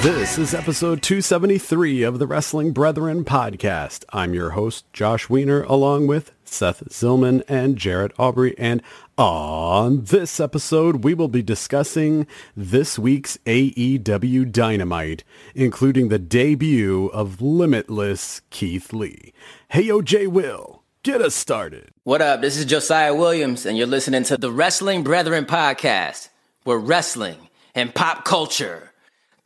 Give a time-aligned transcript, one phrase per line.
[0.00, 4.04] This is episode 273 of the Wrestling Brethren podcast.
[4.12, 8.56] I'm your host, Josh Weiner, along with Seth Zillman and Jarrett Aubrey.
[8.56, 8.80] And
[9.18, 15.24] on this episode, we will be discussing this week's AEW Dynamite,
[15.56, 19.32] including the debut of Limitless Keith Lee.
[19.70, 21.90] Hey, OJ Will, get us started.
[22.04, 22.40] What up?
[22.40, 26.28] This is Josiah Williams, and you're listening to the Wrestling Brethren podcast,
[26.62, 28.87] where wrestling and pop culture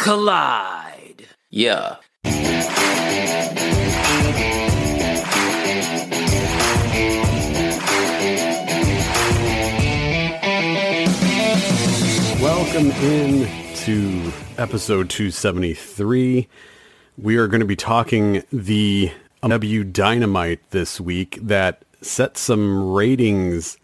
[0.03, 1.29] collide.
[1.51, 1.99] Yeah.
[12.41, 16.49] Welcome in to episode 273.
[17.17, 23.79] We are going to be talking the W Dynamite this week that set some ratings.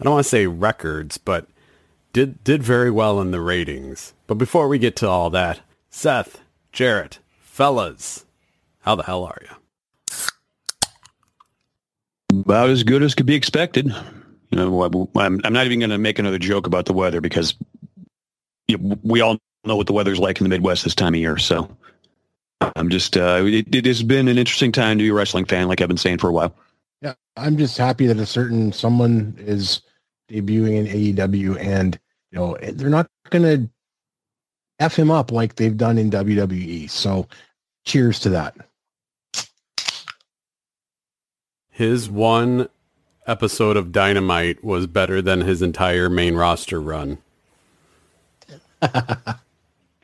[0.00, 1.46] I don't want to say records, but
[2.12, 4.14] did did very well in the ratings.
[4.26, 6.40] But before we get to all that, Seth,
[6.72, 8.24] Jarrett, fellas,
[8.80, 9.48] how the hell are you?
[12.40, 13.94] About as good as could be expected.
[14.50, 17.54] You know, I'm, I'm not even going to make another joke about the weather because
[18.68, 21.20] you know, we all know what the weather's like in the Midwest this time of
[21.20, 21.38] year.
[21.38, 21.76] So
[22.76, 25.68] I'm just, uh, it, it has been an interesting time to be a wrestling fan,
[25.68, 26.54] like I've been saying for a while.
[27.00, 29.82] Yeah, I'm just happy that a certain someone is
[30.30, 31.98] debuting in AEW, and
[32.30, 33.70] you know eh, they're not going to
[34.78, 36.88] f him up like they've done in WWE.
[36.88, 37.26] So,
[37.84, 38.56] cheers to that.
[41.70, 42.68] His one
[43.26, 47.18] episode of Dynamite was better than his entire main roster run.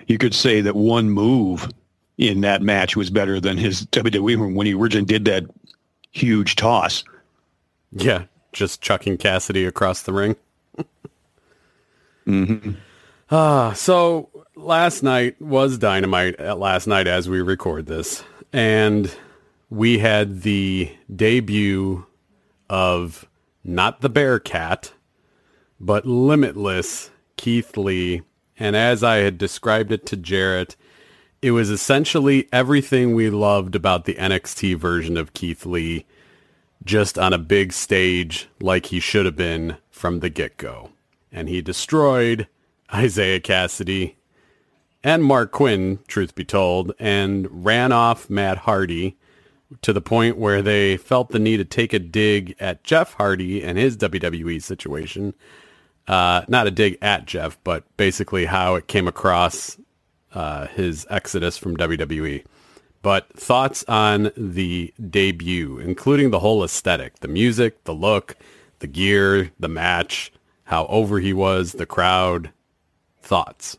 [0.07, 1.69] you could say that one move
[2.19, 5.45] in that match was better than his WWE when he originally did that
[6.13, 7.05] huge toss.
[7.93, 8.25] Yeah,
[8.57, 10.37] just chucking Kassidy across the ring.
[12.27, 12.73] mm-hmm.
[13.31, 18.25] Uh, so last night was Dynamite at uh, last night as we record this.
[18.53, 19.14] And
[19.70, 22.07] we had the debut
[22.70, 23.29] of
[23.64, 24.92] not the Bearcat,
[25.79, 28.23] but Limitless Keith Lee.
[28.59, 30.77] And as I had described it to Jarrett,
[31.42, 36.07] it was essentially everything we loved about the NXT version of Keith Lee
[36.86, 40.91] just on a big stage like he should have been from the get-go.
[41.30, 42.47] And he destroyed
[42.97, 44.14] Isiah Kassidy
[45.02, 49.17] and Marq Quen, truth be told, and ran off Matt Hardy
[49.83, 53.63] to the point where they felt the need to take a dig at Jeff Hardy
[53.63, 55.35] and his WWE situation.
[56.07, 59.77] Uh, not a dig at Jeff, but basically how it came across
[60.35, 62.45] uh, his exodus from WWE.
[63.06, 68.34] But thoughts on the debut, including the whole aesthetic, the music, the look,
[68.80, 70.33] the gear, the match,
[70.64, 72.50] how over he was, the crowd.
[73.22, 73.78] Thoughts?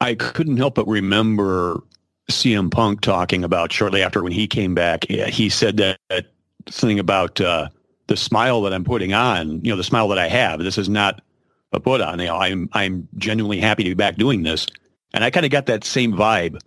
[0.00, 1.80] I couldn't help but remember
[2.28, 5.04] CM Punk talking about shortly after when he came back.
[5.04, 6.26] He said that, that
[6.68, 7.68] thing about uh,
[8.08, 10.58] the smile that I'm putting on, you know, the smile that I have.
[10.58, 11.22] This is not
[11.70, 12.18] a put on.
[12.18, 14.66] You know, I'm I'm genuinely happy to be back doing this,
[15.14, 16.58] and I kind of got that same vibe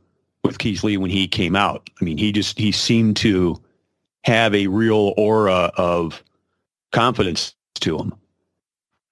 [0.50, 1.90] with Keith Lee when he came out.
[2.00, 3.62] I mean, he just he seemed to
[4.24, 6.24] have a real aura of
[6.92, 8.14] confidence to him.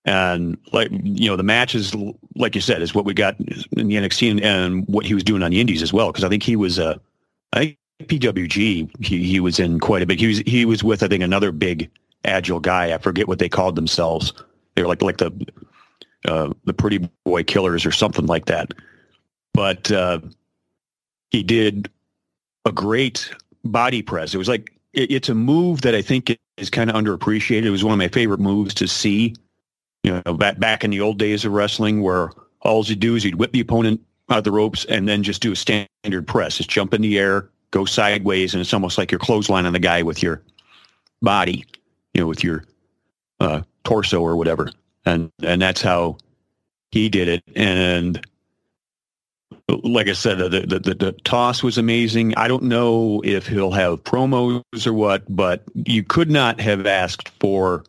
[0.06, 1.94] And like you know, the matches,
[2.36, 5.24] like you said, is what we got in the NXT and, and what he was
[5.24, 6.12] doing on the Indies as well.
[6.12, 6.98] Because I think he was, uh,
[7.54, 10.20] I think PWG, he, he was in quite a bit.
[10.20, 11.90] He was he was with I think another big
[12.24, 12.94] agile guy.
[12.94, 14.34] I forget what they called themselves.
[14.76, 15.32] They were like like the
[16.26, 18.72] uh, the Pretty Boy Killers or something like that.
[19.54, 20.20] But uh,
[21.32, 21.90] he did
[22.66, 23.32] a great
[23.64, 24.34] body press.
[24.34, 27.66] It was like it, it's a move that I think is kind of underappreciated.
[27.66, 29.36] It was one of my favorite moves to see.
[30.04, 33.26] You know, back back in the old days of wrestling, where all you do is
[33.26, 36.58] you'd whip the opponent out of the ropes and then just do a standard press.
[36.58, 39.80] Just jump in the air, go sideways, and it's almost like you're clothesline on the
[39.80, 40.42] guy with your
[41.22, 41.66] body,
[42.14, 42.64] you know, with your
[43.40, 44.72] uh, torso or whatever.
[45.06, 46.18] And and that's how
[46.92, 47.44] he did it.
[47.56, 48.26] And
[49.68, 52.34] like I said, the, the, the, the, toss was amazing.
[52.36, 57.30] I don't know if he'll have promos or what, but you could not have asked
[57.42, 57.84] for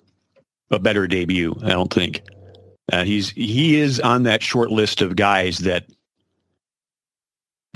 [0.70, 1.54] a better debut.
[1.62, 2.22] I don't think.
[2.92, 5.84] Uh, he's he is on that short list of guys that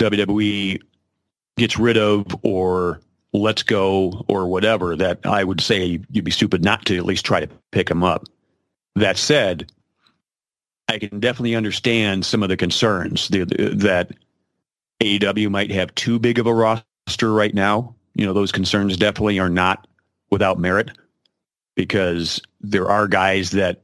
[0.01, 0.81] WWE
[1.55, 2.99] gets rid of or
[3.31, 4.95] lets go or whatever.
[4.95, 8.03] That I would say you'd be stupid not to at least try to pick him
[8.03, 8.25] up.
[8.95, 9.71] That said,
[10.89, 14.09] I can definitely understand some of the concerns that
[15.01, 17.95] AEW might have too big of a roster right now.
[18.15, 19.87] You know, those concerns definitely are not
[20.29, 20.91] without merit
[21.75, 23.81] because there are guys that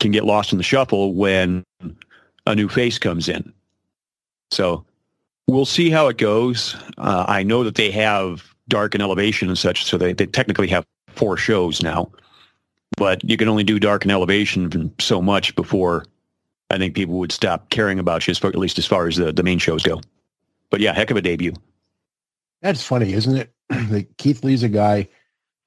[0.00, 1.64] can get lost in the shuffle when
[2.46, 3.52] a new face comes in.
[4.50, 4.84] So
[5.46, 6.76] we'll see how it goes.
[6.98, 10.68] Uh, I know that they have dark and elevation and such, so they, they technically
[10.68, 12.10] have four shows now.
[12.96, 16.04] But you can only do dark and elevation so much before
[16.70, 19.42] I think people would stop caring about you, at least as far as the, the
[19.42, 20.00] main shows go.
[20.70, 21.54] But yeah, heck of a debut.
[22.62, 24.08] That's funny, isn't it?
[24.18, 25.08] Keith Lee's a guy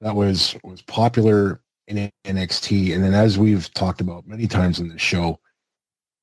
[0.00, 4.88] that was was popular in NXT, and then as we've talked about many times in
[4.88, 5.38] this show,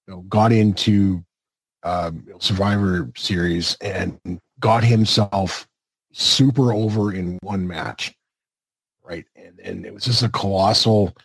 [0.07, 1.23] you know, got into
[1.83, 4.19] um, Survivor Series and
[4.59, 5.67] got himself
[6.11, 8.13] super over in one match,
[9.03, 9.25] right?
[9.35, 11.15] And and it was just a colossal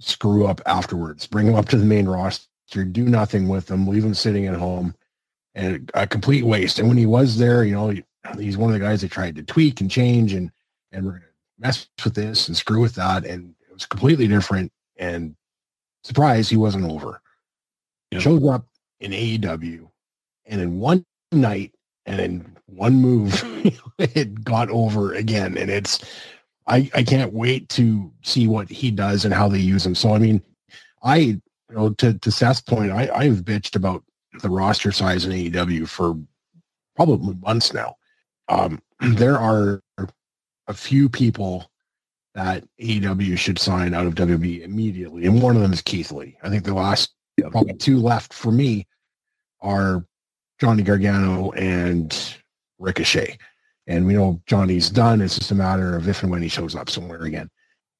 [0.00, 1.26] screw up afterwards.
[1.26, 4.54] Bring him up to the main roster, do nothing with him, leave him sitting at
[4.54, 4.94] home,
[5.54, 6.78] and a complete waste.
[6.78, 7.94] And when he was there, you know,
[8.38, 10.50] he's one of the guys that tried to tweak and change and
[10.92, 11.24] and we're gonna
[11.58, 14.72] mess with this and screw with that, and it was completely different.
[14.96, 15.36] And
[16.02, 17.20] surprise, he wasn't over.
[18.10, 18.22] Yep.
[18.22, 18.66] Showed up
[19.00, 19.88] in AEW,
[20.46, 21.74] and in one night
[22.06, 23.42] and in one move,
[23.98, 25.56] it got over again.
[25.58, 26.00] And it's,
[26.66, 29.94] I, I can't wait to see what he does and how they use him.
[29.94, 30.42] So, I mean,
[31.02, 34.02] I, you know, to, to Seth's point, I, I've bitched about
[34.40, 36.16] the roster size in AEW for
[36.96, 37.96] probably months now.
[38.48, 39.82] Um, there are
[40.66, 41.70] a few people
[42.34, 46.36] that AEW should sign out of WWE immediately, and one of them is Keith Lee.
[46.42, 47.14] I think the last
[47.50, 48.86] probably two left for me
[49.60, 50.04] are
[50.60, 52.16] Johnny Gargano and
[52.78, 53.38] Ricochet.
[53.86, 55.20] And we know Johnny's done.
[55.20, 57.48] It's just a matter of if and when he shows up somewhere again.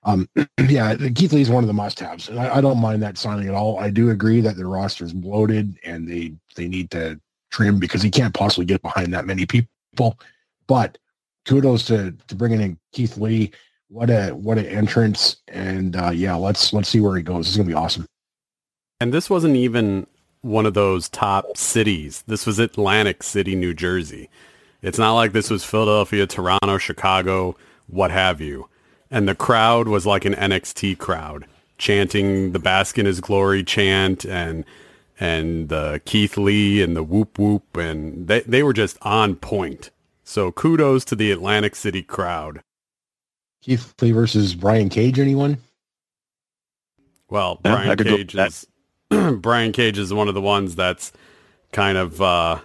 [0.05, 0.29] Um,
[0.69, 3.49] yeah, Keith Lee is one of the must-haves, and I, I, don't mind that signing
[3.49, 3.79] at all.
[3.79, 8.03] I do agree that the roster is bloated and they they need to trim because
[8.03, 10.19] he can't possibly get behind that many people.
[10.67, 10.99] But
[11.47, 13.51] kudos to to bringing in Keith Lee.
[13.89, 17.49] What a what an entrance, and uh, yeah, let's let's see where he goes.
[17.49, 18.07] It's gonna be awesome.
[19.01, 20.07] And this wasn't even
[20.43, 22.23] one of those top cities.
[22.27, 24.29] This was Atlantic City, New Jersey.
[24.83, 27.57] It's not like this was Philadelphia, Toronto, Chicago,
[27.87, 28.69] what have you.
[29.11, 31.47] And the crowd was like an NXT crowd,
[31.79, 34.65] chanting the Bask in His Glory chant and
[35.21, 39.91] and the Keith Lee and the whoop whoop and they, they were just on point.
[40.23, 42.61] So kudos to the Atlantic City crowd.
[43.63, 45.59] Keith Lee versus Brian Cage, anyone?
[47.29, 48.67] Well, yeah, Brian Cage is
[49.39, 51.13] Brian Cage is one of the ones that's
[51.73, 52.61] kind of uh,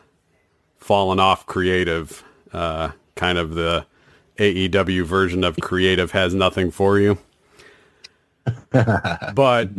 [0.77, 2.23] fallen off creative.
[2.51, 3.85] Uh, kind of the
[4.37, 7.17] AEW version of creative has nothing for you.
[8.71, 9.69] but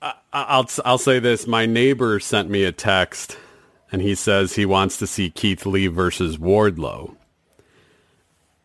[0.00, 3.36] I, I'll I'll say this: my neighbor sent me a text,
[3.90, 7.16] and he says he wants to see Keith Lee versus Wardlow.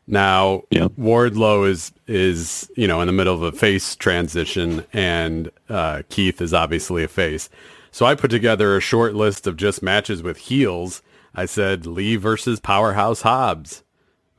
[0.06, 0.92] Now, yep.
[0.98, 6.42] Wardlow is is you know in the middle of a face transition, and uh, Keith
[6.42, 7.50] is obviously a face.
[7.92, 11.02] So I put together a short list of just matches with heels.
[11.34, 13.84] I said Lee versus Powerhouse Hobbs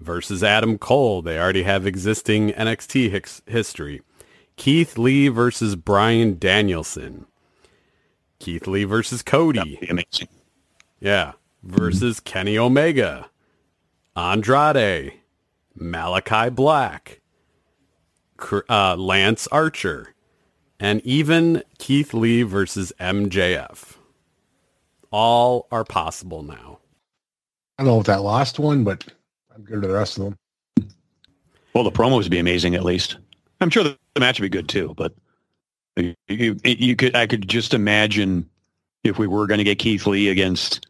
[0.00, 1.22] versus Adam Cole.
[1.22, 4.02] They already have existing NXT his- history.
[4.56, 7.26] Keith Lee versus Bryan Danielson.
[8.38, 9.78] Keith Lee versus Cody.
[9.88, 10.28] amazing.
[11.00, 11.32] Yeah.
[11.62, 12.24] Versus mm-hmm.
[12.24, 13.30] Kenny Omega.
[14.16, 15.14] Andrade.
[15.80, 17.20] Malakai Black,
[18.68, 20.14] uh, Lance Archer,
[20.80, 23.96] and even Keith Lee versus MJF.
[25.10, 26.78] All are possible now.
[27.78, 29.04] I don't know if that last one, but
[29.58, 30.88] I'm good to the rest of them.
[31.74, 33.18] Well, the promos would be amazing at least.
[33.60, 35.12] I'm sure the match would be good too, but
[35.96, 38.48] you, you, you could I could just imagine
[39.02, 40.86] if we were going to get Keith Lee against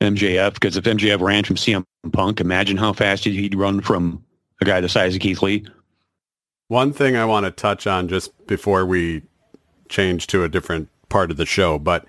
[0.00, 4.24] MJF because if MJF ran from CM Punk, imagine how fast he'd run from
[4.60, 5.64] a guy the size of Keith Lee.
[6.66, 9.22] One thing I want to touch on just before we
[9.88, 12.06] change to a different part of the show, but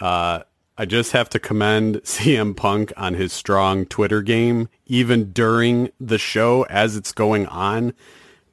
[0.00, 0.40] uh,
[0.80, 6.18] I just have to commend CM Punk on his strong Twitter game, even during the
[6.18, 7.94] show as it's going on,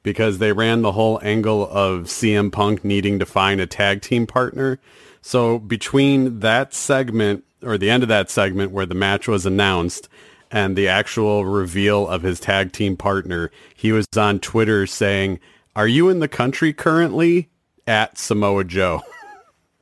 [0.02, 4.26] because they ran the whole angle of CM Punk needing to find a tag team
[4.26, 4.80] partner.
[5.22, 10.08] So between that segment or the end of that segment where the match was announced
[10.50, 15.38] and the actual reveal of his tag team partner, he was on Twitter saying,
[15.76, 17.50] "Are you in the country currently?"
[17.86, 19.02] At Samoa Joe.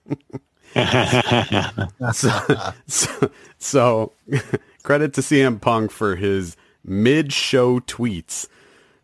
[2.13, 2.31] so,
[2.87, 4.13] so, so,
[4.83, 8.49] credit to CM Punk for his mid-show tweets,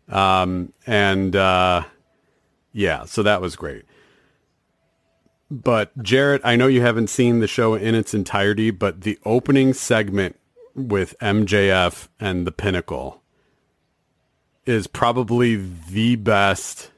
[0.09, 1.83] um, and uh,
[2.73, 3.85] yeah, so that was great.
[5.49, 9.73] But Jarrett, I know you haven't seen the show in its entirety, but the opening
[9.73, 10.37] segment
[10.75, 13.21] with MJF and the Pinnacle
[14.65, 16.91] is probably the best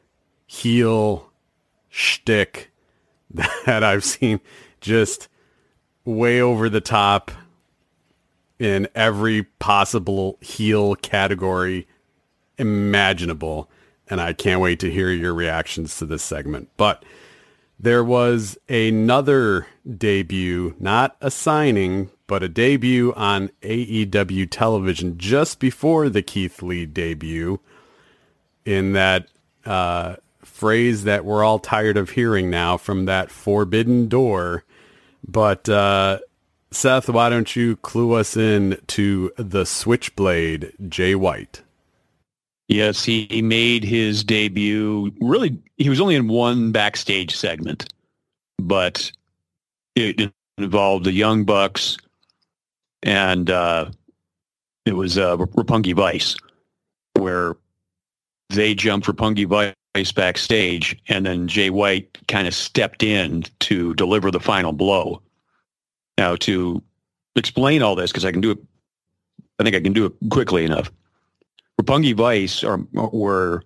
[0.46, 1.32] heel
[1.90, 2.72] shtick
[3.66, 4.40] that I've seen.
[4.82, 5.28] Just
[6.06, 7.32] way over the top.
[8.60, 11.88] in every possible heel category
[12.58, 13.70] imaginable.
[14.10, 16.70] And I can't wait to hear your reactions to this segment.
[16.78, 17.04] But
[17.80, 26.08] there was another debut, not a signing, but a debut on AEW television just before
[26.10, 27.60] the Keith Lee debut
[28.66, 29.28] in that
[29.66, 30.16] uh,
[30.54, 34.64] phrase that we're all tired of hearing now from that forbidden door.
[35.28, 36.20] But uh,
[36.72, 41.64] Seth, why don't you clue us in to the Switchblade, Jay White?
[42.68, 45.12] Yes, he made his debut.
[45.20, 47.92] Really, he was only in one backstage segment,
[48.58, 49.12] but
[49.96, 51.98] it involved the Young Bucks
[53.02, 53.90] and uh,
[54.86, 56.36] it was uh, Roppongi Vice,
[57.20, 57.56] where
[58.50, 64.32] they jumped Roppongi Vice backstage, and then Jay White kind of stepped in to deliver
[64.32, 65.22] the final blow.
[66.18, 66.82] Now, to
[67.36, 68.58] explain all this, because I can do it,
[69.60, 70.92] I think I can do it quickly enough.
[71.80, 73.64] Roppongi Vice are, were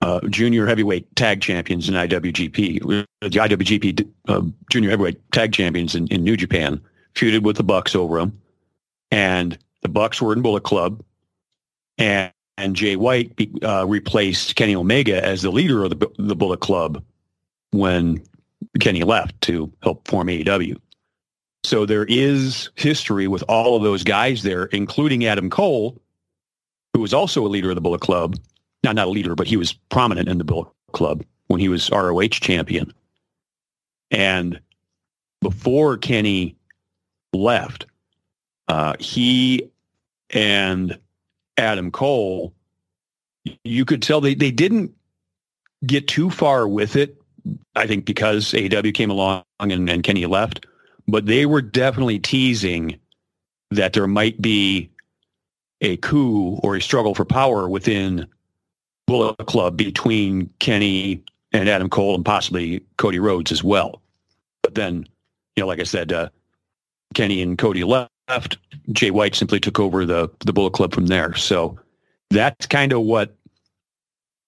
[0.00, 6.06] uh, junior heavyweight tag champions in IWGP, the IWGP uh, junior heavyweight tag champions in,
[6.08, 6.80] in New Japan,
[7.14, 8.40] feuded with the Bucks over them,
[9.10, 11.02] and the Bucks were in Bullet Club,
[11.98, 16.60] and and Jay White uh, replaced Kenny Omega as the leader of the the Bullet
[16.60, 17.02] Club
[17.72, 18.22] when
[18.78, 20.76] Kenny left to help form AEW.
[21.64, 26.00] So there is history with all of those guys there, including Adam Cole,
[26.94, 28.36] who was also a leader of the Bullet Club.
[28.82, 31.90] Not not a leader, but he was prominent in the Bullet Club when he was
[31.90, 32.92] ROH champion.
[34.10, 34.60] And
[35.40, 36.56] before Kenny
[37.32, 37.86] left,
[38.68, 39.70] uh, he
[40.30, 40.98] and
[41.60, 42.52] Adam Cole,
[43.64, 44.92] you could tell they, they didn't
[45.86, 47.16] get too far with it.
[47.74, 50.66] I think because AEW came along and, and Kenny left,
[51.06, 52.98] but they were definitely teasing
[53.70, 54.90] that there might be
[55.80, 58.26] a coup or a struggle for power within
[59.06, 64.02] Bullet Club between Kenny and Adam Cole and possibly Cody Rhodes as well.
[64.62, 65.06] But then,
[65.56, 66.28] you know, like I said, uh,
[67.14, 68.10] Kenny and Cody left.
[68.92, 71.34] Jay White simply took over the the Bullet Club from there.
[71.34, 71.78] So
[72.30, 73.34] that's kind of what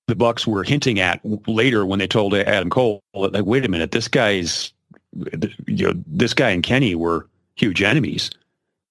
[0.08, 3.92] the Bucks were hinting at later when they told Adam Cole, like, "Wait a minute,
[3.92, 4.72] this guy's,
[5.66, 8.30] you know, this guy and Kenny were huge enemies."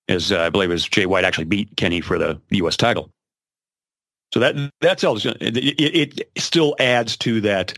[0.09, 2.75] As uh, I believe, as Jay White actually beat Kenny for the U.S.
[2.75, 3.09] title.
[4.33, 5.17] So that that's all.
[5.17, 7.77] It, it still adds to that.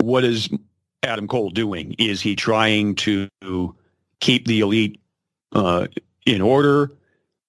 [0.00, 0.48] What is
[1.02, 1.94] Adam Cole doing?
[1.98, 3.28] Is he trying to
[4.20, 5.00] keep the elite
[5.52, 5.86] uh,
[6.26, 6.90] in order?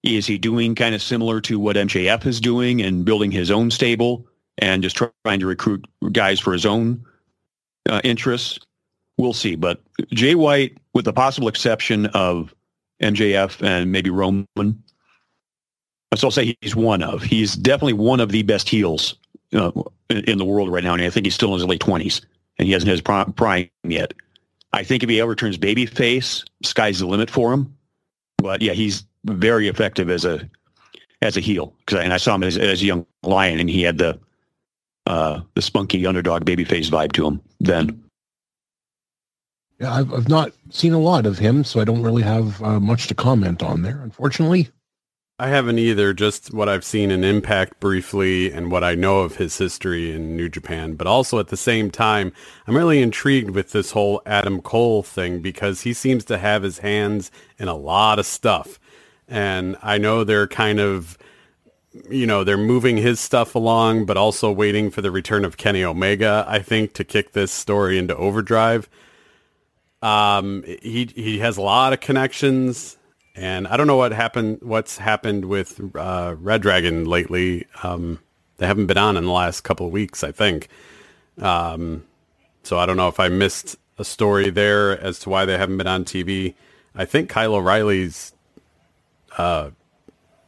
[0.04, 3.70] Is he doing kind of similar to what MJF is doing and building his own
[3.70, 4.26] stable
[4.58, 7.06] and just trying to recruit guys for his own
[7.88, 8.60] uh, interests?
[9.18, 9.56] We'll see.
[9.56, 12.54] But Jay White, with the possible exception of
[13.02, 14.48] MJF and maybe Roman,
[16.16, 17.24] so I'll say he's one of.
[17.24, 19.16] He's definitely one of the best heels
[19.54, 19.72] uh,
[20.10, 22.22] in the world right now, and I think he's still in his late twenties,
[22.58, 24.14] and he hasn't his prime yet.
[24.74, 27.76] I think if he ever turns babyface, sky's the limit for him.
[28.42, 30.50] But yeah, he's very effective as a
[31.22, 31.74] as a heel.
[31.86, 34.20] Cause I, and I saw him as, as a young lion, and he had the
[35.08, 38.04] uh, the spunky underdog babyface vibe to him then.
[39.80, 42.80] Yeah, I've, I've not seen a lot of him, so I don't really have uh,
[42.80, 44.70] much to comment on there, unfortunately.
[45.42, 49.38] I haven't either, just what I've seen in Impact briefly and what I know of
[49.38, 50.94] his history in New Japan.
[50.94, 52.32] But also at the same time,
[52.68, 56.78] I'm really intrigued with this whole Adam Cole thing because he seems to have his
[56.78, 58.80] hands in a lot of stuff.
[59.28, 61.18] And I know they're kind of,
[62.08, 65.84] you know, they're moving his stuff along, but also waiting for the return of Kenny
[65.84, 68.88] Omega, I think, to kick this story into overdrive.
[70.04, 72.98] Um, he, he has a lot of connections
[73.36, 74.60] and I don't know what happened.
[74.62, 77.68] What's happened with uh, Red Dragon lately?
[77.84, 78.20] Um,
[78.58, 80.68] they haven't been on in the last couple of weeks, I think.
[81.40, 82.04] Um,
[82.64, 85.78] so I don't know if I missed a story there as to why they haven't
[85.78, 86.54] been on TV.
[86.94, 88.34] I think Kyle O'Reilly's
[89.38, 89.72] uh,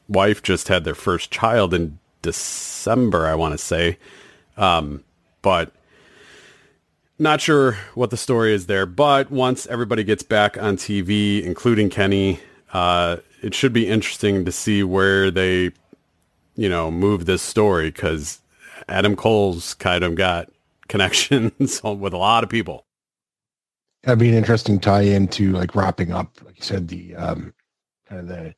[0.08, 3.25] wife just had their first child in December.
[3.25, 3.98] I want to say,
[4.58, 5.04] um,
[5.42, 5.74] but
[7.18, 8.86] not sure what the story is there.
[8.86, 12.40] But once everybody gets back on TV, including Kenny,
[12.74, 15.72] uh, it should be interesting to see where they,
[16.56, 18.42] you know, move this story because
[18.89, 20.50] Adam Cole's kind of got
[20.88, 22.86] connections with a lot of people.
[24.03, 27.53] That'd be an interesting tie-in to like wrapping up, like you said, the um,
[28.06, 28.53] kind of the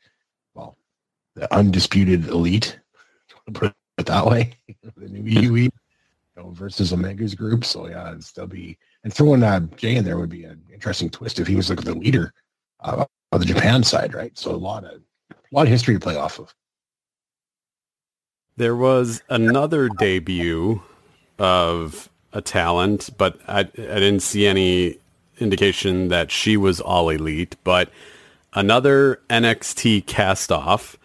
[0.56, 0.76] well,
[1.36, 2.80] the undisputed elite,
[3.54, 4.54] put it that way,
[4.98, 5.70] the new UE
[6.52, 7.64] versus Omega's group.
[7.64, 11.12] So yeah, it'd still be and throwing uh, Jay in there would be an interesting
[11.12, 12.34] twist if he was like the leader.
[12.80, 14.38] Uh, the Japan side, right?
[14.38, 15.02] So a lot of
[15.32, 16.54] a lot of history to play off of.
[18.58, 20.82] There was another debut
[21.38, 24.98] of a talent, but I, I didn't see any
[25.40, 27.56] indication that she was all elite.
[27.64, 27.90] But
[28.54, 30.98] another NXT cast off.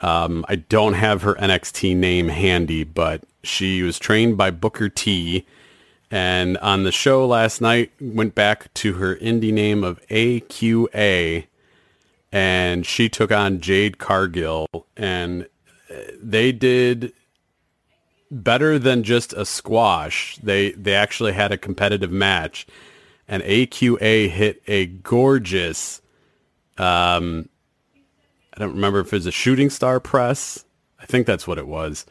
[0.00, 5.46] Um, I don't have her NXT name handy, but she was trained by Booker T.
[6.10, 11.46] And on the show last night, went back to her indie name of AQA,
[12.30, 15.46] and she took on Jade Cargill, and
[16.20, 17.12] they did
[18.30, 20.38] better than just a squash.
[20.42, 22.66] They they actually had a competitive match,
[23.28, 26.00] and AQA hit a gorgeous.
[26.78, 27.48] Um,
[28.54, 30.64] I don't remember if it was a shooting star press.
[31.00, 32.06] I think that's what it was,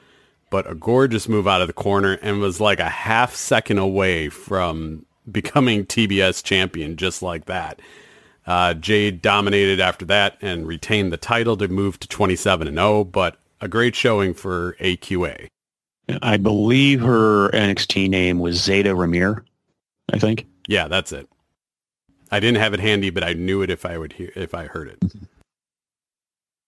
[0.50, 4.30] but a gorgeous move out of the corner and was like a half second away
[4.30, 7.80] from becoming TBS champion, just like that.
[8.46, 13.04] Uh, Jade dominated after that and retained the title to move to 27 and 0,
[13.06, 15.48] but a great showing for AQA.
[16.22, 19.44] I believe her NXT name was Zayda Ramier,
[20.14, 20.46] I think.
[20.68, 21.28] Yeah, that's it.
[22.32, 24.66] I didn't have it handy, but I knew it if I would hear if I
[24.66, 25.04] heard it.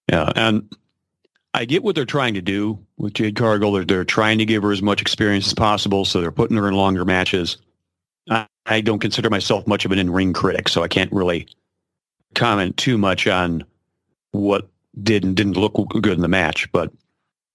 [0.10, 0.74] Yeah, and
[1.58, 3.72] I get what they're trying to do with Jade Cargill.
[3.72, 6.68] They're, they're trying to give her as much experience as possible, so they're putting her
[6.68, 7.58] in longer matches.
[8.30, 11.48] I, I don't consider myself much of an in-ring critic, so I can't really
[12.36, 13.66] comment too much on
[14.34, 14.70] what
[15.02, 16.72] did and didn't look good in the match.
[16.72, 16.92] But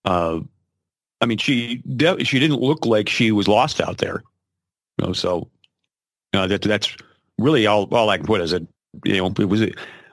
[0.04, 0.40] uh,
[1.20, 1.80] I mean, she
[2.24, 4.24] she didn't look like she was lost out there.
[4.98, 5.48] You know, so
[6.34, 6.96] uh, that that's
[7.38, 8.66] really all all I can put as it.
[9.04, 9.62] You know, it was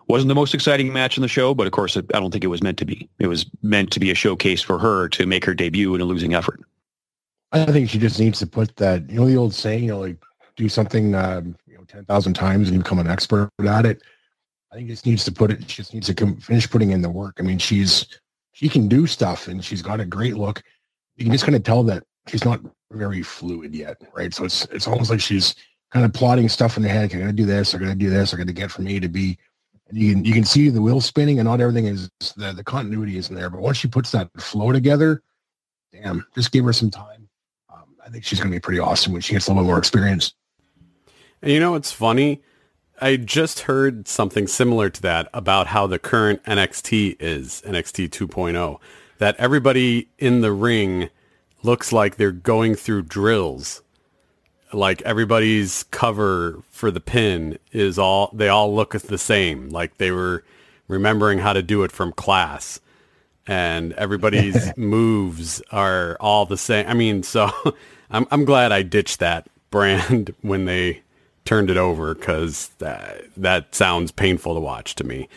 [0.09, 2.47] wasn't the most exciting match in the show, but of course, I don't think it
[2.47, 3.07] was meant to be.
[3.19, 6.05] It was meant to be a showcase for her to make her debut in a
[6.05, 6.59] losing effort.
[7.51, 9.09] I think she just needs to put that.
[9.09, 10.17] You know, the old saying, you know, like
[10.55, 14.01] do something, um, you know, ten thousand times and you become an expert at it.
[14.71, 15.69] I think just needs to put it.
[15.69, 17.37] She just needs to come, finish putting in the work.
[17.39, 18.07] I mean, she's
[18.51, 20.61] she can do stuff and she's got a great look.
[21.17, 24.33] You can just kind of tell that she's not very fluid yet, right?
[24.33, 25.55] So it's it's almost like she's
[25.91, 27.13] kind of plotting stuff in her head.
[27.13, 27.73] I'm gonna do this.
[27.73, 28.33] I'm gonna do this.
[28.33, 29.37] I'm gonna get from A to B.
[29.91, 33.17] You can you can see the wheel spinning and not everything is the the continuity
[33.17, 33.49] isn't there.
[33.49, 35.23] But once she puts that flow together,
[35.91, 37.27] damn, just give her some time.
[37.73, 40.33] Um, I think she's gonna be pretty awesome when she gets a little more experience.
[41.41, 42.41] And you know what's funny?
[43.01, 48.77] I just heard something similar to that about how the current NXT is, NXT 2.0,
[49.19, 51.09] that everybody in the ring
[51.63, 53.81] looks like they're going through drills.
[54.73, 59.69] Like everybody's cover for the pin is all, they all look the same.
[59.69, 60.43] Like they were
[60.87, 62.79] remembering how to do it from class.
[63.47, 66.87] And everybody's moves are all the same.
[66.87, 67.51] I mean, so
[68.11, 71.01] I'm, I'm glad I ditched that brand when they
[71.45, 75.27] turned it over because that, that sounds painful to watch to me.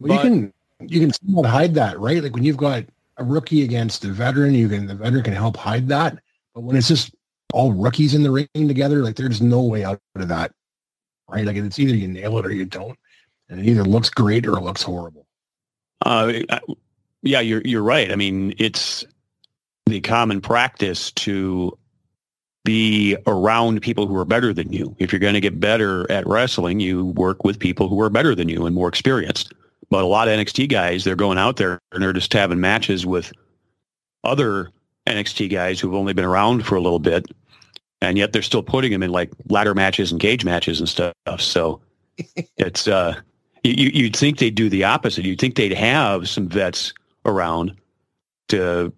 [0.00, 2.22] Well, you can you can somewhat hide that, right?
[2.22, 2.84] Like when you've got
[3.16, 6.18] a rookie against a veteran, you can the veteran can help hide that.
[6.58, 7.14] But when it's just
[7.52, 10.50] all rookies in the ring together, like there's no way out of that,
[11.28, 11.46] right?
[11.46, 12.98] Like it's either you nail it or you don't,
[13.48, 15.24] and it either looks great or it looks horrible.
[16.04, 16.32] Uh,
[17.22, 18.10] yeah, you're you're right.
[18.10, 19.04] I mean, it's
[19.86, 21.78] the common practice to
[22.64, 24.96] be around people who are better than you.
[24.98, 28.34] If you're going to get better at wrestling, you work with people who are better
[28.34, 29.52] than you and more experienced.
[29.90, 33.06] But a lot of NXT guys, they're going out there and they're just having matches
[33.06, 33.32] with
[34.24, 34.72] other
[35.08, 37.26] NXT guys who've only been around for a little bit,
[38.00, 41.14] and yet they're still putting them in like ladder matches and cage matches and stuff.
[41.38, 41.80] So
[42.56, 43.20] it's uh,
[43.64, 45.24] you, you'd think they'd do the opposite.
[45.24, 46.92] You'd think they'd have some vets
[47.24, 47.76] around
[48.48, 48.92] to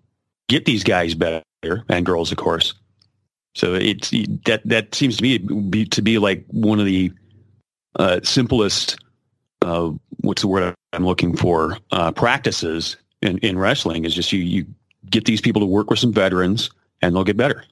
[0.48, 1.42] get these guys better
[1.88, 2.74] and girls, of course.
[3.54, 4.10] So it's
[4.44, 7.12] that that seems to me be, to be like one of the
[7.96, 8.98] uh, simplest
[9.62, 14.40] uh, what's the word I'm looking for uh, practices in, in wrestling is just you
[14.40, 14.66] you
[15.10, 16.70] get these people to work with some veterans
[17.02, 17.64] and they'll get better.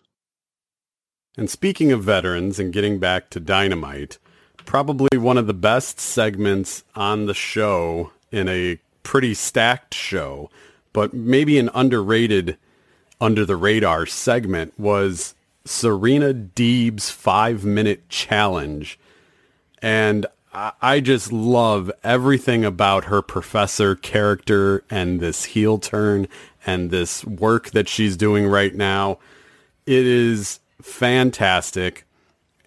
[1.37, 4.19] And speaking of veterans and getting back to Dynamite,
[4.65, 10.51] probably one of the best segments on the show in a pretty stacked show,
[10.93, 12.59] but maybe an underrated
[13.21, 18.99] under the radar segment was Serena Deeb's five minute challenge.
[19.81, 26.27] And I just love everything about her professor character and this heel turn
[26.69, 29.19] and this work that she's doing right now.
[29.87, 32.05] It is fantastic.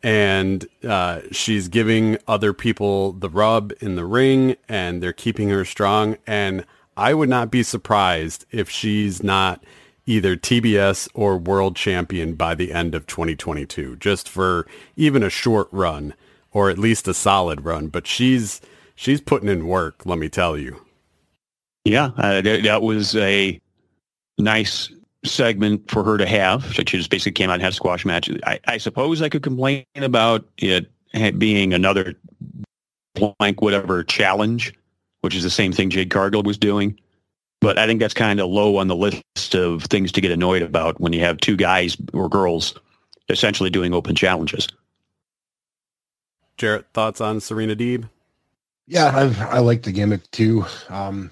[0.02, 5.64] And uh, she's giving other people the rub in the ring and they're keeping her
[5.64, 6.18] strong.
[6.26, 6.66] And
[6.98, 9.64] I would not be surprised if she's not
[10.08, 15.68] either TBS or world champion by the end of 2022, just for even a short
[15.72, 16.16] run
[16.52, 17.90] or at least a solid run.
[17.90, 18.62] But she's
[18.96, 20.08] she's putting in work.
[20.08, 20.82] Let me tell you.
[21.86, 23.62] Yeah, uh, that, that was a
[24.42, 24.92] nice
[25.24, 26.64] segment for her to have.
[26.74, 28.30] So She just basically came out and had a squash match.
[28.46, 30.90] I, I suppose I could complain about it
[31.38, 32.16] being another
[33.14, 34.74] blank whatever challenge,
[35.22, 37.00] which is the same thing Jade Cargill was doing.
[37.60, 40.64] But I think that's kind of low on the list of things to get annoyed
[40.64, 42.74] about when you have two guys or girls
[43.30, 44.68] essentially doing open challenges.
[46.58, 48.10] Jarrett, thoughts on Serena Deeb?
[48.88, 50.66] Yeah, I, I like the gimmick too.
[50.90, 51.32] Um,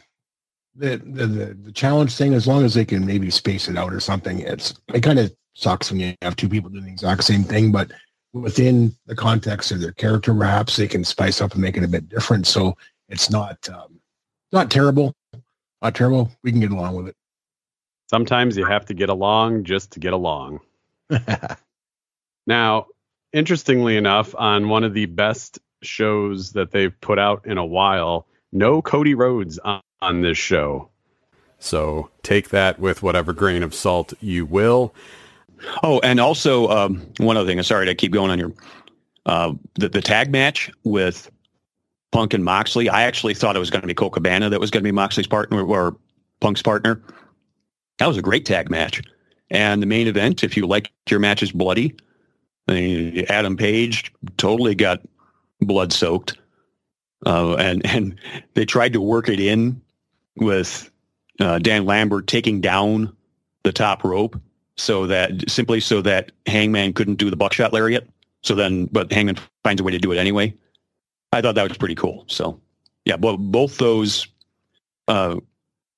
[0.79, 3.93] the, the, the the challenge thing, as long as they can maybe space it out
[3.93, 7.23] or something, it's it kind of sucks when you have two people doing the exact
[7.23, 7.91] same thing, but
[8.33, 11.87] within the context of their character, perhaps they can spice up and make it a
[11.87, 12.47] bit different.
[12.47, 12.77] So
[13.09, 13.99] it's not um,
[14.51, 15.13] not terrible,
[15.81, 16.31] not terrible.
[16.43, 17.15] We can get along with it.
[18.09, 20.61] Sometimes you have to get along just to get along.
[22.47, 22.87] now,
[23.33, 28.25] interestingly enough, on one of the best shows that they've put out in a while,
[28.51, 30.89] no Cody Rhodes on, on this show.
[31.59, 34.93] So take that with whatever grain of salt you will.
[35.83, 37.61] Oh, and also um, one other thing.
[37.63, 38.53] Sorry to keep going on your
[39.25, 41.29] uh, the the tag match with
[42.11, 42.89] Punk and Moxley.
[42.89, 44.93] I actually thought it was going to be Colt Cabana that was going to be
[44.93, 45.97] Moxley's partner or
[46.39, 47.01] Punk's partner.
[47.97, 49.01] That was a great tag match.
[49.51, 51.95] And the main event, if you like your matches bloody,
[52.67, 55.01] I mean, Adam Page totally got
[55.59, 56.37] blood soaked,
[57.25, 58.19] uh, and and
[58.53, 59.81] they tried to work it in
[60.37, 60.89] with
[61.39, 63.15] uh, Dan Lambert taking down
[63.63, 64.39] the top rope
[64.77, 68.09] so that simply so that Hangman couldn't do the buckshot lariat.
[68.41, 70.53] So then, but Hangman finds a way to do it anyway.
[71.33, 72.23] I thought that was pretty cool.
[72.27, 72.59] So
[73.05, 74.27] yeah, both both those
[75.07, 75.35] uh,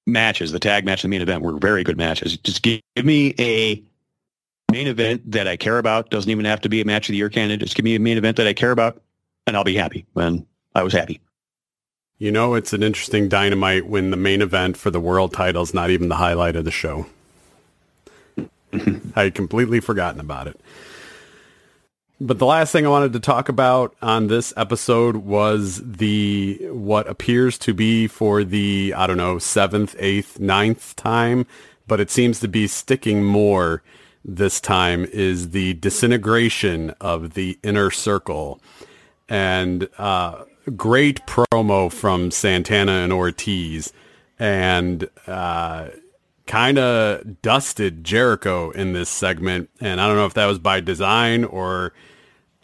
[0.08, 2.38] matches, the tag match and the main event, were very good matches.
[2.38, 3.82] Just give, give me a
[4.72, 6.10] main event that I care about.
[6.10, 7.60] Doesn't even have to be a match of the year candidate.
[7.60, 9.02] Just give me a main event that I care about,
[9.46, 10.06] and I'll be happy.
[10.16, 11.20] And I was happy.
[12.18, 15.74] You know, it's an interesting dynamite when the main event for the world title is
[15.74, 17.08] not even the highlight of the show.
[19.16, 20.60] I had completely forgotten about it.
[22.20, 27.08] But the last thing I wanted to talk about on this episode was the what
[27.10, 31.48] appears to be for the I don't know seventh, eighth, ninth time,
[31.88, 33.82] but it seems to be sticking more
[34.24, 38.62] this time is the disintegration of the inner circle,
[39.28, 40.44] and uh,
[40.76, 43.94] great promo from Santana and Ortiz,
[44.40, 45.90] and uh,
[46.48, 49.70] kind of dusted Jericho in this segment.
[49.80, 51.94] And I don't know if that was by design or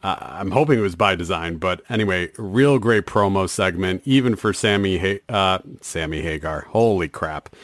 [0.04, 1.58] uh, I'm hoping it was by design.
[1.58, 6.62] But anyway, real great promo segment, even for Sammy, ha- uh, Sammy Hagar.
[6.70, 7.56] Holy crap.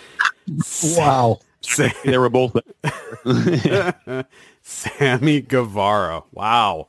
[0.84, 1.40] Wow.
[1.62, 2.58] Sam- they were both.
[4.62, 6.24] Sammy Guevara.
[6.32, 6.88] Wow.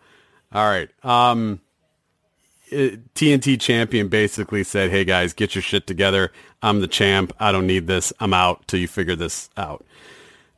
[0.52, 0.88] All right.
[1.04, 1.60] Um,
[3.14, 6.32] TNT champion basically said, "Hey guys, get your shit together.
[6.62, 7.32] I'm the champ.
[7.38, 8.12] I don't need this.
[8.20, 9.84] I'm out till you figure this out."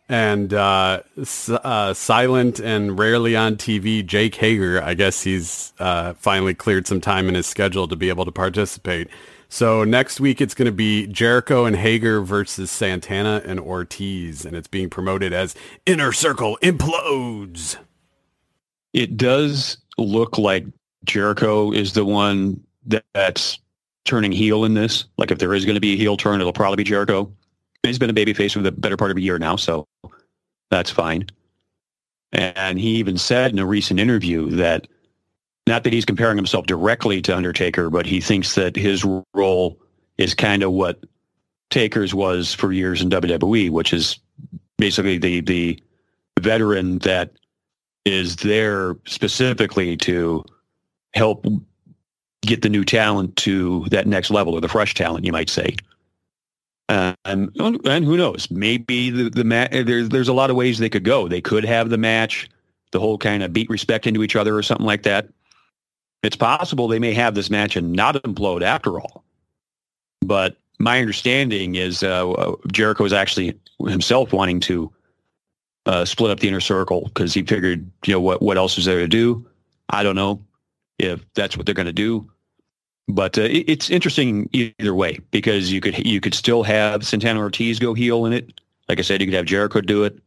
[0.08, 1.02] And uh,
[1.48, 4.80] uh, silent and rarely on TV, Jake Hager.
[4.80, 8.32] I guess he's uh, finally cleared some time in his schedule to be able to
[8.32, 9.08] participate.
[9.48, 14.56] So next week it's going to be Jericho and Hager versus Santana and Ortiz, and
[14.56, 15.54] it's being promoted as
[15.86, 17.76] Inner Circle implodes.
[18.92, 20.66] It does look like
[21.06, 23.58] Jericho is the one that, that's
[24.04, 25.06] turning heel in this.
[25.18, 27.30] Like if there is going to be a heel turn, it'll probably be Jericho.
[27.82, 29.86] He's been a babyface for the better part of a year now, so
[30.70, 31.26] that's fine.
[32.32, 34.88] And he even said in a recent interview that
[35.66, 39.80] not that he's comparing himself directly to Undertaker, but he thinks that his role
[40.18, 41.04] is kind of what
[41.70, 44.18] Taker's was for years in WWE, which is
[44.78, 45.82] basically the the
[46.40, 47.32] veteran that
[48.04, 50.44] is there specifically to
[51.16, 51.46] help
[52.42, 55.74] get the new talent to that next level or the fresh talent, you might say.
[56.88, 58.48] and and who knows?
[58.50, 61.26] Maybe the the ma- there's there's a lot of ways they could go.
[61.26, 62.48] They could have the match,
[62.92, 65.28] the whole kind of beat respect into each other or something like that.
[66.22, 69.24] It's possible they may have this match and not implode after all.
[70.20, 74.92] But my understanding is uh, Jericho is actually himself wanting to
[75.86, 78.84] uh, split up the inner circle because he figured, you know, what what else is
[78.84, 79.44] there to do?
[79.90, 80.45] I don't know
[80.98, 82.30] if that's what they're going to do.
[83.08, 87.40] But uh, it, it's interesting either way because you could you could still have Santana
[87.40, 88.60] Ortiz go heel in it.
[88.88, 90.18] Like I said, you could have Jericho do it.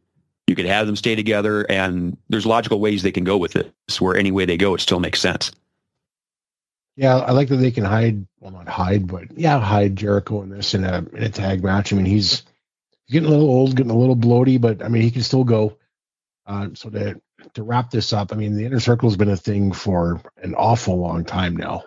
[0.48, 3.72] You could have them stay together, and there's logical ways they can go with it.
[4.00, 5.52] Where any way they go, it still makes sense.
[6.96, 8.26] Yeah, I like that they can hide.
[8.40, 11.94] Well, not hide, but yeah, hide Jericho in this in a in a tag match.
[11.94, 12.44] I mean, he's
[13.10, 15.78] getting a little old, getting a little bloaty, but I mean, he can still go.
[16.50, 17.22] Uh, so to
[17.54, 20.56] to wrap this up, I mean, the inner circle has been a thing for an
[20.56, 21.84] awful long time now.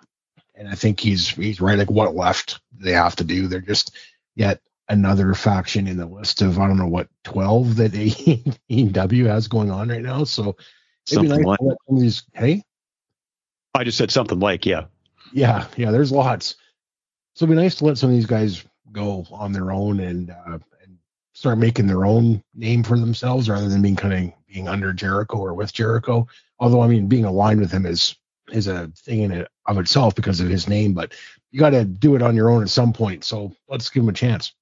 [0.55, 1.77] and I think he's he's right.
[1.77, 3.49] Like what left they have to do?
[3.49, 3.97] They're just
[4.37, 7.93] yet another faction in the list of I don't know what twelve that
[8.71, 10.23] AEW has going on right now.
[10.23, 10.57] So
[11.11, 12.23] nice like, these.
[12.33, 12.63] Hey,
[13.75, 14.85] I just said something like yeah,
[15.33, 15.91] yeah, yeah.
[15.91, 16.55] There's lots.
[17.35, 20.31] So it'd be nice to let some of these guys go on their own and
[20.31, 20.82] uh, and
[21.33, 25.39] start making their own name for themselves rather than being kind of being under Jericho
[25.39, 26.27] or with Jericho.
[26.59, 28.17] Although I mean, being aligned with him is
[28.53, 31.13] is a thing in it of itself because of his name, but
[31.51, 33.25] you got to do it on your own at some point.
[33.25, 34.53] So let's give him a chance.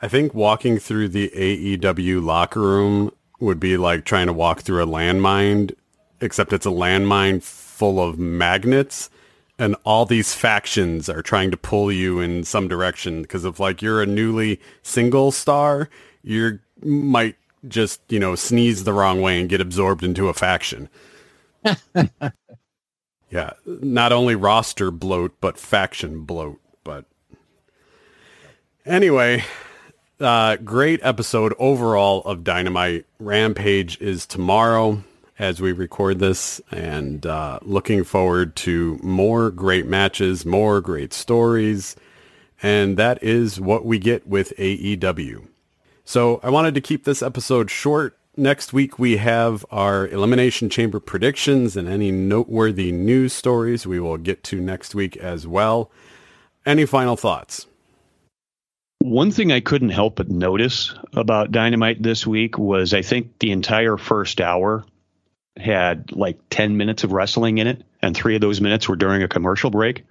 [0.00, 4.82] I think walking through the AEW locker room would be like trying to walk through
[4.82, 5.74] a landmine,
[6.20, 9.10] except it's a landmine full of magnets
[9.58, 13.82] and all these factions are trying to pull you in some direction because if like
[13.82, 15.88] you're a newly single star,
[16.22, 20.88] you might just, you know, sneeze the wrong way and get absorbed into a faction.
[23.30, 27.04] yeah, not only roster bloat but faction bloat, but
[28.86, 29.42] anyway,
[30.20, 33.06] uh, great episode overall of Dynamite.
[33.18, 35.02] Rampage is tomorrow
[35.38, 41.94] as we record this and uh, looking forward to more great matches, more great stories.
[42.62, 45.46] And that is what we get with AEW.
[46.04, 48.16] So I wanted to keep this episode short.
[48.36, 54.16] Next week, we have our Elimination Chamber predictions and any noteworthy news stories we will
[54.16, 55.90] get to next week as well.
[56.64, 57.66] Any final thoughts?
[59.00, 63.52] One thing I couldn't help but notice about Dynamite this week was I think the
[63.52, 64.84] entire first hour
[65.60, 69.22] had like 10 minutes of wrestling in it, and three of those minutes were during
[69.22, 70.04] a commercial break.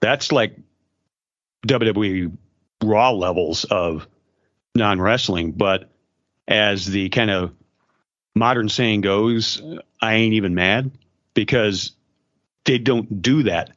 [0.00, 0.56] That's like
[1.66, 2.36] WWE
[2.82, 4.06] Raw levels of
[4.74, 5.52] non wrestling.
[5.52, 5.90] But
[6.48, 7.52] as the kind of
[8.34, 9.62] modern saying goes,
[10.00, 10.90] I ain't even mad
[11.34, 11.92] because
[12.64, 13.70] they don't do that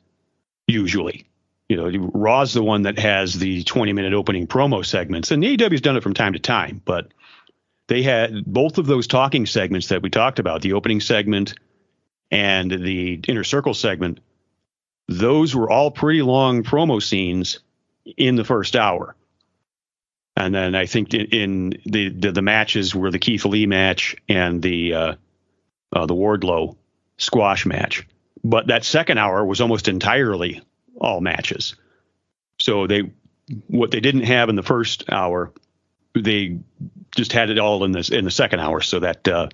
[0.67, 1.25] usually.
[1.69, 5.57] You know, Raw's the one that has the 20 minute opening promo segments, and the
[5.57, 7.07] AEW's done it from time to time, but
[7.87, 11.55] they had both of those talking segments that we talked about, the opening segment
[12.31, 14.19] and the inner circle segment.
[15.07, 17.59] Those were all pretty long promo scenes
[18.17, 19.15] in the first hour.
[20.35, 24.61] And then I think in the the, the matches were the Keith Lee match and
[24.61, 25.15] the uh,
[25.91, 26.75] uh, the Wardlow
[27.17, 28.07] squash match.
[28.43, 30.61] But that second hour was almost entirely
[30.99, 31.75] all matches.
[32.57, 33.11] So they
[33.67, 35.53] what they didn't have in the first hour,
[36.15, 36.59] they
[37.15, 39.49] just had it all in this in the second hour, so that uh,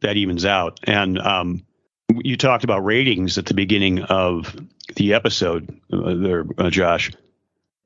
[0.00, 0.80] that evens out.
[0.84, 1.64] And um,
[2.08, 4.54] you talked about ratings at the beginning of
[4.96, 7.12] the episode, uh, there, uh, Josh.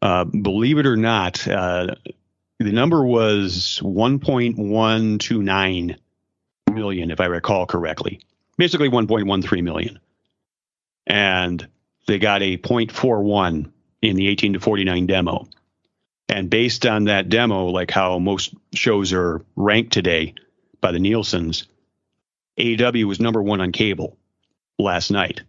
[0.00, 1.94] Uh, believe it or not, uh,
[2.58, 5.96] the number was 1.129
[6.72, 8.20] million, if I recall correctly.
[8.56, 9.98] Basically, 1.13 million,
[11.06, 11.68] and
[12.06, 13.70] they got a 0.41
[14.02, 15.46] in the 18 to 49 demo.
[16.28, 20.34] And based on that demo, like how most shows are ranked today
[20.80, 21.66] by the Nielsen's,
[22.58, 24.16] AEW was number one on cable
[24.78, 25.42] last night.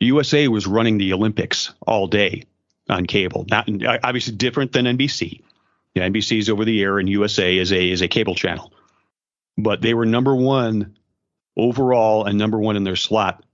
[0.00, 2.44] USA was running the Olympics all day
[2.88, 3.46] on cable.
[3.48, 3.68] Not
[4.02, 5.42] obviously different than NBC.
[5.94, 8.72] Yeah, NBC is over the air, and USA is a is a cable channel.
[9.56, 10.96] But they were number one
[11.56, 13.44] overall and number one in their slot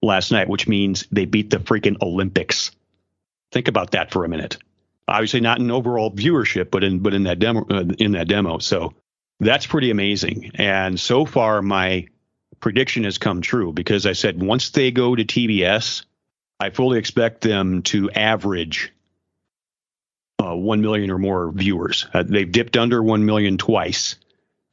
[0.00, 2.70] last night, which means they beat the freaking Olympics.
[3.52, 4.56] Think about that for a minute
[5.10, 8.58] obviously not in overall viewership, but in but in that demo uh, in that demo.
[8.58, 8.94] So
[9.40, 10.52] that's pretty amazing.
[10.54, 12.06] And so far, my
[12.60, 16.04] prediction has come true because I said once they go to TBS,
[16.58, 18.92] I fully expect them to average
[20.42, 22.06] uh, 1 million or more viewers.
[22.12, 24.16] Uh, they've dipped under 1 million twice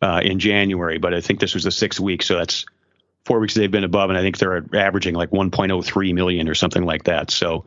[0.02, 2.23] uh, in January, but I think this was the sixth week.
[2.23, 2.65] So that's
[3.26, 6.84] four weeks they've been above, and I think they're averaging like 1.03 million or something
[6.84, 7.32] like that.
[7.32, 7.65] So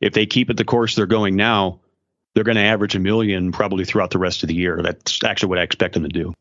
[0.00, 1.80] if they keep it the course they're going now,
[2.38, 4.80] they're going to average a million probably throughout the rest of the year.
[4.80, 6.32] That's actually what I expect them to do.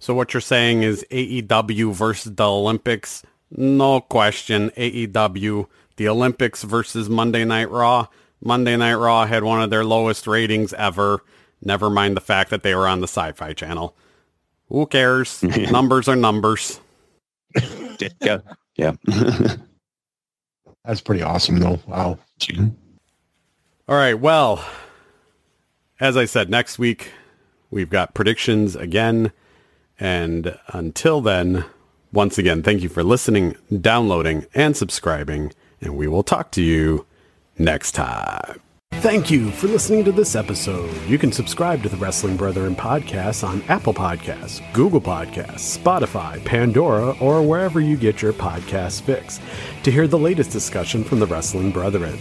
[0.00, 3.22] So what you're saying is AEW versus the Olympics?
[3.52, 4.70] No question.
[4.70, 8.08] AEW, the Olympics versus Monday Night Raw.
[8.42, 11.22] Monday Night Raw had one of their lowest ratings ever.
[11.62, 13.96] Never mind the fact that they were on the Sci-Fi Channel.
[14.68, 15.40] Who cares?
[15.70, 16.80] numbers are numbers.
[18.20, 18.38] yeah.
[18.74, 18.94] Yeah.
[20.84, 21.78] That's pretty awesome though.
[21.86, 22.18] Wow.
[23.88, 24.14] All right.
[24.14, 24.64] Well,
[26.00, 27.12] as I said, next week
[27.70, 29.32] we've got predictions again.
[29.98, 31.64] And until then,
[32.12, 35.52] once again, thank you for listening, downloading, and subscribing.
[35.80, 37.06] And we will talk to you
[37.58, 38.60] next time.
[38.92, 40.90] Thank you for listening to this episode.
[41.06, 47.10] You can subscribe to the Wrestling Brethren podcast on Apple Podcasts, Google Podcasts, Spotify, Pandora,
[47.20, 49.38] or wherever you get your podcast fix
[49.82, 52.18] to hear the latest discussion from the Wrestling Brethren.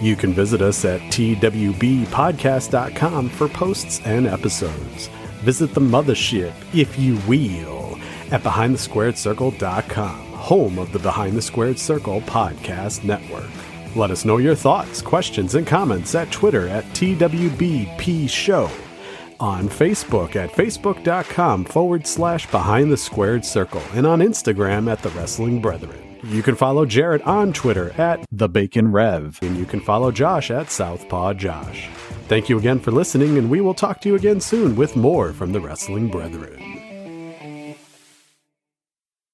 [0.00, 5.08] You can visit us at twbpodcast.com for posts and episodes.
[5.42, 7.98] Visit the mothership, if you will,
[8.30, 13.48] at behindthesquaredcircle.com, home of the Behind the Squared Circle podcast network.
[13.94, 18.70] Let us know your thoughts, questions, and comments at Twitter at TWBP Show,
[19.40, 25.10] on Facebook at facebook.com forward slash behind the squared circle, and on Instagram at the
[25.10, 26.05] Wrestling Brethren.
[26.22, 29.38] You can follow Jarrett on Twitter at The Bacon Rev.
[29.42, 31.88] and you can follow Josh at Southpaw Josh.
[32.28, 35.32] Thank you again for listening, and we will talk to you again soon with more
[35.32, 36.75] from the Wrestling Brethren.